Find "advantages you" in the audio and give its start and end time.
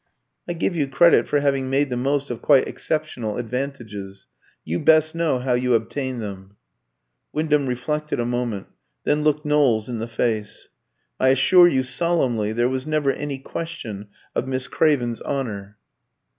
3.37-4.79